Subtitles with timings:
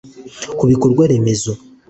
[0.57, 1.51] Ku bikorwa remezo